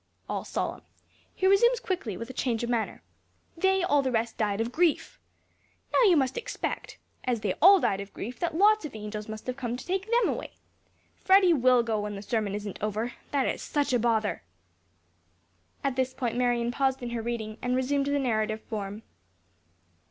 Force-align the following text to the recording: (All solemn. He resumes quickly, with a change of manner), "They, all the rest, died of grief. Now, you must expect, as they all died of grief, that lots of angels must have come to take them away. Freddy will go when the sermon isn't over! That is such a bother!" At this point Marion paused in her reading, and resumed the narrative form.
(All 0.27 0.43
solemn. 0.43 0.81
He 1.35 1.45
resumes 1.45 1.79
quickly, 1.79 2.17
with 2.17 2.27
a 2.27 2.33
change 2.33 2.63
of 2.63 2.71
manner), 2.71 3.03
"They, 3.55 3.83
all 3.83 4.01
the 4.01 4.11
rest, 4.11 4.35
died 4.35 4.59
of 4.59 4.71
grief. 4.71 5.19
Now, 5.93 6.01
you 6.09 6.17
must 6.17 6.39
expect, 6.39 6.97
as 7.23 7.41
they 7.41 7.53
all 7.61 7.79
died 7.79 8.01
of 8.01 8.11
grief, 8.11 8.39
that 8.39 8.55
lots 8.57 8.83
of 8.83 8.95
angels 8.95 9.29
must 9.29 9.45
have 9.45 9.57
come 9.57 9.77
to 9.77 9.85
take 9.85 10.09
them 10.09 10.27
away. 10.29 10.53
Freddy 11.17 11.53
will 11.53 11.83
go 11.83 11.99
when 11.99 12.15
the 12.15 12.23
sermon 12.23 12.55
isn't 12.55 12.81
over! 12.81 13.13
That 13.29 13.47
is 13.47 13.61
such 13.61 13.93
a 13.93 13.99
bother!" 13.99 14.41
At 15.83 15.95
this 15.95 16.15
point 16.15 16.35
Marion 16.35 16.71
paused 16.71 17.03
in 17.03 17.11
her 17.11 17.21
reading, 17.21 17.59
and 17.61 17.75
resumed 17.75 18.07
the 18.07 18.17
narrative 18.17 18.63
form. 18.63 19.03